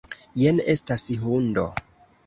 [0.43, 1.71] Jen estas hundo.